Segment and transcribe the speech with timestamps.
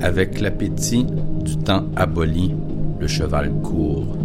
[0.00, 1.04] Avec l'appétit
[1.44, 2.54] du temps aboli,
[3.00, 4.16] le cheval court.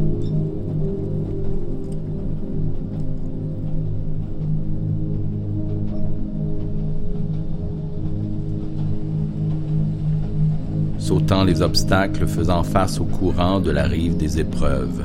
[11.12, 15.04] sautant les obstacles faisant face au courant de la rive des épreuves.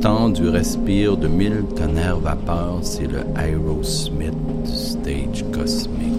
[0.00, 4.34] Temps du respire de mille tonnerres vapeurs, c'est le Aerosmith
[4.66, 6.12] Stage cosmique.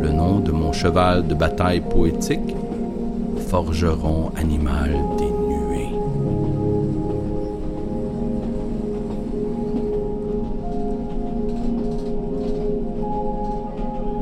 [0.00, 2.56] Le nom de mon cheval de bataille poétique,
[3.48, 4.92] forgeron animal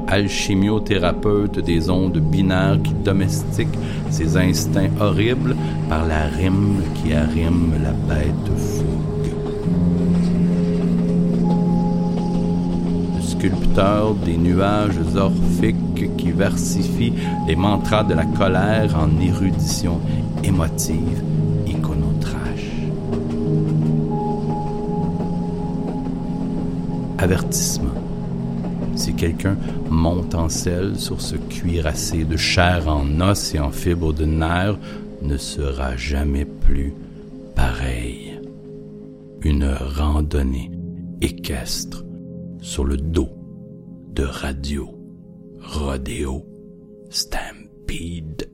[0.09, 3.79] alchimiothérapeute des ondes binaires qui domestiquent
[4.11, 5.57] ses instincts horribles
[5.89, 9.33] par la rime qui arrime la bête fougue.
[13.17, 17.13] Le sculpteur des nuages orphiques qui versifie
[17.47, 20.01] les mantras de la colère en érudition
[20.43, 21.23] émotive.
[27.25, 27.94] Avertissement
[28.97, 29.57] si quelqu'un
[29.91, 34.79] monte en selle sur ce cuirassé de chair en os et en fibres de nerfs,
[35.23, 36.95] ne sera jamais plus
[37.55, 38.41] pareil.
[39.43, 40.71] Une randonnée
[41.21, 42.05] équestre
[42.61, 43.31] sur le dos
[44.15, 44.89] de Radio
[45.61, 46.47] Rodeo
[47.11, 48.54] Stampede.